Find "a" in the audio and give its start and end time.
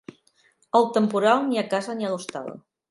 1.65-1.67, 2.11-2.13